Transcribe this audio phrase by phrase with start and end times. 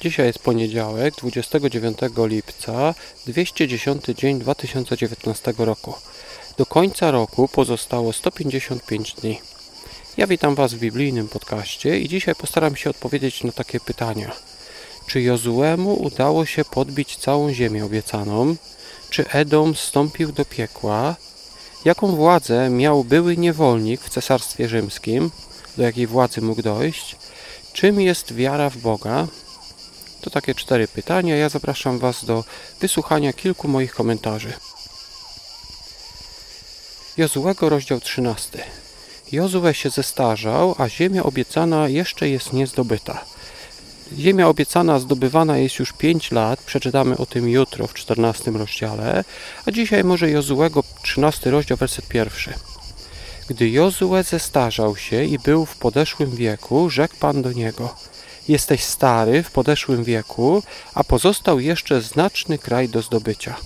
[0.00, 2.94] Dzisiaj jest poniedziałek, 29 lipca,
[3.26, 5.94] 210 dzień 2019 roku.
[6.56, 9.40] Do końca roku pozostało 155 dni.
[10.16, 14.32] Ja witam Was w biblijnym podcaście i dzisiaj postaram się odpowiedzieć na takie pytania.
[15.06, 18.56] Czy Jozuemu udało się podbić całą ziemię obiecaną?
[19.10, 21.16] Czy Edom wstąpił do piekła?
[21.84, 25.30] Jaką władzę miał były niewolnik w cesarstwie rzymskim?
[25.76, 27.16] Do jakiej władzy mógł dojść?
[27.72, 29.26] Czym jest wiara w Boga?
[30.20, 31.36] To takie cztery pytania.
[31.36, 32.44] Ja zapraszam Was do
[32.80, 34.52] wysłuchania kilku moich komentarzy.
[37.16, 38.64] Jozułego rozdział 13.
[39.32, 43.24] Jozue się zestarzał, a ziemia obiecana jeszcze jest niezdobyta.
[44.18, 49.24] Ziemia obiecana zdobywana jest już 5 lat, przeczytamy o tym jutro w 14 rozdziale,
[49.66, 52.54] a dzisiaj może Jozułego 13 rozdział, werset pierwszy.
[53.48, 57.94] Gdy Jozue zestarzał się i był w podeszłym wieku, rzekł Pan do niego–
[58.48, 60.62] Jesteś stary, w podeszłym wieku,
[60.94, 63.56] a pozostał jeszcze znaczny kraj do zdobycia.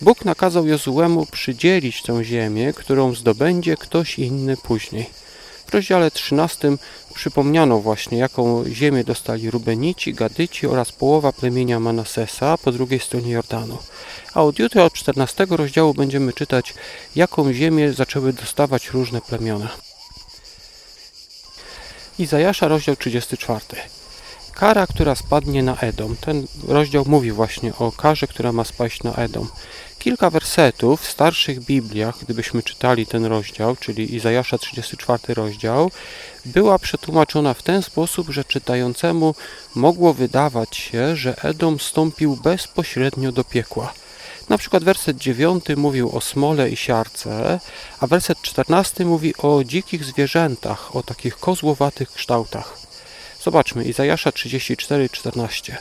[0.00, 5.10] Bóg nakazał Jozuemu przydzielić tę ziemię, którą zdobędzie ktoś inny później.
[5.66, 6.76] W rozdziale 13
[7.14, 13.78] przypomniano właśnie, jaką ziemię dostali Rubenici, Gadyci oraz połowa plemienia Manasesa po drugiej stronie Jordanu.
[14.34, 16.74] A od jutra, od 14 rozdziału będziemy czytać,
[17.16, 19.89] jaką ziemię zaczęły dostawać różne plemiona.
[22.20, 23.60] Izajasza, rozdział 34.
[24.54, 26.16] Kara, która spadnie na Edom.
[26.16, 29.48] Ten rozdział mówi właśnie o karze, która ma spaść na Edom.
[29.98, 35.90] Kilka wersetów w starszych Bibliach, gdybyśmy czytali ten rozdział, czyli Izajasza 34 rozdział,
[36.44, 39.34] była przetłumaczona w ten sposób, że czytającemu
[39.74, 43.92] mogło wydawać się, że Edom stąpił bezpośrednio do piekła.
[44.50, 47.60] Na przykład werset 9 mówił o smole i siarce,
[48.00, 52.78] a werset 14 mówi o dzikich zwierzętach, o takich kozłowatych kształtach.
[53.42, 55.76] Zobaczmy, Izajasza 34:14.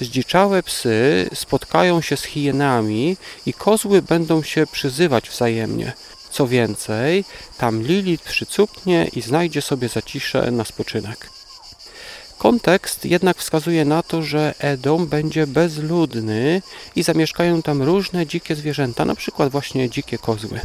[0.00, 5.92] Zdziczałe psy spotkają się z hienami i kozły będą się przyzywać wzajemnie.
[6.30, 7.24] Co więcej,
[7.58, 11.41] tam Lilit przycupnie i znajdzie sobie zaciszę na spoczynek.
[12.38, 16.62] Kontekst jednak wskazuje na to, że Edom będzie bezludny
[16.96, 20.60] i zamieszkają tam różne dzikie zwierzęta, na przykład właśnie dzikie kozły.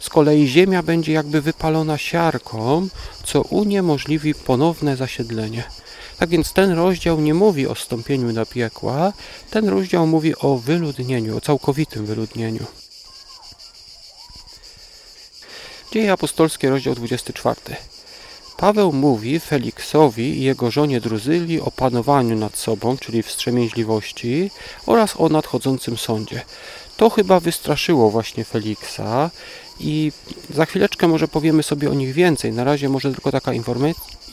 [0.00, 2.88] Z kolei ziemia będzie jakby wypalona siarką,
[3.24, 5.64] co uniemożliwi ponowne zasiedlenie.
[6.18, 9.12] Tak więc ten rozdział nie mówi o stąpieniu na piekła,
[9.50, 12.66] ten rozdział mówi o wyludnieniu, o całkowitym wyludnieniu.
[15.92, 17.76] Dzieje apostolskie, rozdział 24.
[18.56, 24.50] Paweł mówi Feliksowi i jego żonie Druzyli o panowaniu nad sobą, czyli wstrzemięźliwości
[24.86, 26.40] oraz o nadchodzącym sądzie.
[26.96, 29.30] To chyba wystraszyło właśnie Feliksa
[29.80, 30.12] i
[30.50, 32.52] za chwileczkę może powiemy sobie o nich więcej.
[32.52, 33.52] Na razie może tylko taka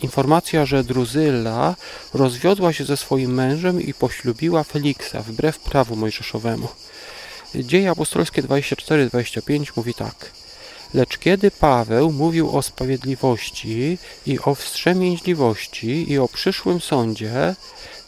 [0.02, 1.76] informacja, że Druzyla
[2.14, 6.68] rozwiodła się ze swoim mężem i poślubiła Feliksa wbrew prawu mojżeszowemu.
[7.56, 10.32] Dzieje apostolskie 24-25 mówi tak.
[10.94, 17.56] Lecz kiedy Paweł mówił o sprawiedliwości i o wstrzemięźliwości i o przyszłym sądzie,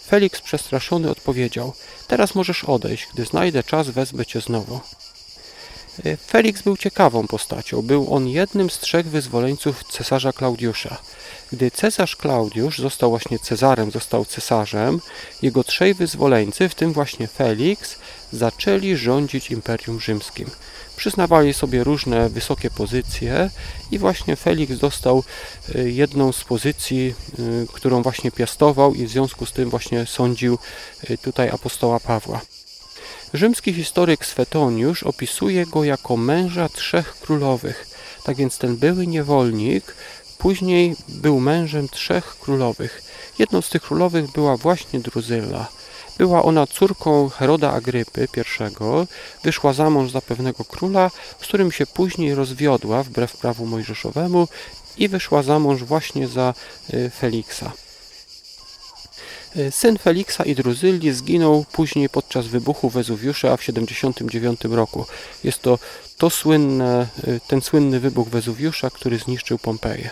[0.07, 1.73] Felix przestraszony odpowiedział:
[2.07, 4.79] Teraz możesz odejść, gdy znajdę czas, wezmę cię znowu.
[6.27, 7.81] Felix był ciekawą postacią.
[7.81, 10.97] Był on jednym z trzech wyzwoleńców cesarza Klaudiusza.
[11.51, 15.01] Gdy cesarz Klaudiusz został właśnie Cezarem, został cesarzem,
[15.41, 17.95] jego trzej wyzwoleńcy, w tym właśnie Felix,
[18.31, 20.49] zaczęli rządzić Imperium Rzymskim.
[20.97, 23.49] Przyznawali sobie różne wysokie pozycje
[23.91, 25.23] i właśnie Felix dostał
[25.75, 30.57] y, jedną z pozycji, y, którą właśnie piastował i w związku z tym właśnie sądził
[31.09, 32.41] y, tutaj apostoła Pawła.
[33.33, 37.87] Rzymski historyk Swetoniusz opisuje go jako męża trzech królowych.
[38.23, 39.95] Tak więc ten były niewolnik
[40.37, 43.01] później był mężem trzech królowych.
[43.39, 45.67] Jedną z tych królowych była właśnie Druzylla.
[46.21, 49.07] Była ona córką Heroda Agrypy I,
[49.43, 51.11] wyszła za mąż za pewnego króla,
[51.41, 54.47] z którym się później rozwiodła wbrew prawu mojżeszowemu
[54.97, 56.53] i wyszła za mąż właśnie za
[56.93, 57.71] y, Feliksa.
[59.55, 65.05] Y, syn Feliksa i Druzylli zginął później podczas wybuchu Wezuwiusza w 79 roku.
[65.43, 65.79] Jest to,
[66.17, 70.09] to słynne, y, ten słynny wybuch Wezuwiusza, który zniszczył Pompeję.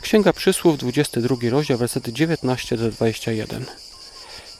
[0.00, 3.66] Księga Przysłów, 22 rozdział, wersety 19 do 21.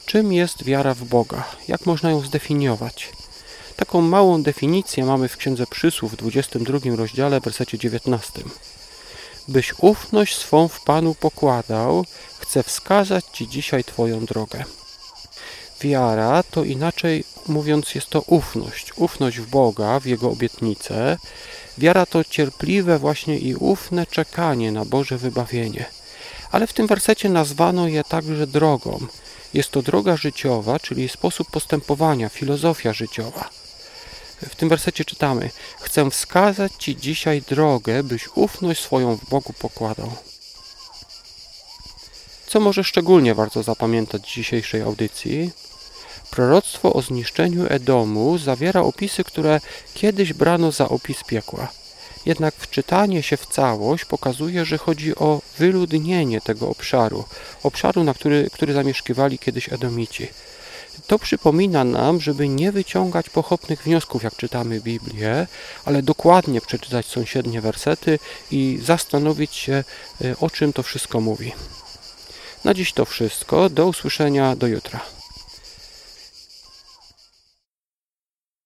[0.06, 1.44] Czym jest wiara w Boga?
[1.68, 3.08] Jak można ją zdefiniować?
[3.76, 8.42] Taką małą definicję mamy w Księdze Przysłów, w 22 rozdziale, wersecie 19.
[9.48, 12.04] Byś ufność swą w Panu pokładał,
[12.38, 14.64] chcę wskazać Ci dzisiaj Twoją drogę.
[15.80, 18.92] Wiara to inaczej mówiąc jest to ufność.
[18.96, 21.18] Ufność w Boga, w Jego obietnice,
[21.78, 25.84] Wiara to cierpliwe właśnie i ufne czekanie na Boże wybawienie.
[26.52, 29.06] ale w tym wersecie nazwano je także drogą.
[29.54, 33.50] Jest to droga życiowa, czyli sposób postępowania, filozofia życiowa.
[34.48, 35.50] W tym wersecie czytamy:
[35.80, 40.12] Chcę wskazać Ci dzisiaj drogę, byś ufność swoją w Bogu pokładał.
[42.46, 45.50] Co może szczególnie warto zapamiętać z dzisiejszej audycji?
[46.30, 49.60] Proroctwo o zniszczeniu Edomu zawiera opisy, które
[49.94, 51.68] kiedyś brano za opis piekła.
[52.26, 57.24] Jednak wczytanie się w całość pokazuje, że chodzi o wyludnienie tego obszaru,
[57.62, 60.28] obszaru, na który, który zamieszkiwali kiedyś Edomici.
[61.06, 65.46] To przypomina nam, żeby nie wyciągać pochopnych wniosków, jak czytamy Biblię,
[65.84, 68.18] ale dokładnie przeczytać sąsiednie wersety
[68.50, 69.84] i zastanowić się,
[70.24, 71.52] y, o czym to wszystko mówi.
[72.64, 73.70] Na dziś to wszystko.
[73.70, 75.19] Do usłyszenia do jutra.